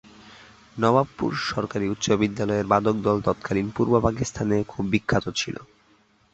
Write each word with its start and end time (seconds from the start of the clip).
নবাবপুর 0.77 1.31
সরকারি 1.49 1.85
উচ্চ 1.89 2.05
বিদ্যালয়ের 2.21 2.67
বাদক 2.67 2.95
দল 3.03 3.17
তৎকালীন 3.27 3.67
পূর্ব 3.75 3.93
পাকিস্তানের 3.99 4.61
খুব 4.63 4.83
বিখ্যাত 4.93 5.25
ছিল। 5.35 5.55